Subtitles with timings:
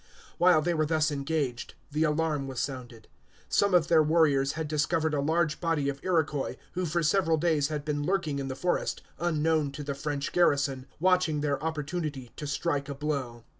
[0.39, 3.07] While they were thus engaged, the alarm was sounded.
[3.49, 7.67] Some of their warriors had discovered a large body of Iroquois, who for several days
[7.67, 12.47] had been lurking in the forest, unknown to the French garrison, watching their opportunity to
[12.47, 13.43] strike a blow.